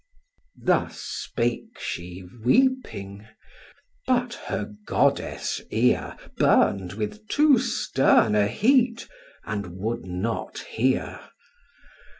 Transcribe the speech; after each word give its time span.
Thus 0.59 0.97
spake 0.99 1.77
she 1.79 2.23
weeping: 2.43 3.27
but 4.07 4.33
her 4.47 4.73
goddess' 4.87 5.61
ear 5.69 6.17
Burn'd 6.37 6.93
with 6.93 7.27
too 7.27 7.59
stern 7.59 8.33
a 8.33 8.47
heat, 8.47 9.07
and 9.45 9.77
would 9.77 10.03
not 10.07 10.57
hear. 10.57 11.19